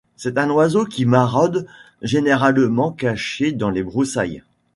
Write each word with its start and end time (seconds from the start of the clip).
C'est 0.15 0.39
un 0.39 0.49
oiseau 0.49 0.85
qui 0.85 1.05
maraude 1.05 1.67
généralement 2.01 2.91
caché 2.91 3.51
dans 3.51 3.69
les 3.69 3.83
broussailles. 3.83 4.41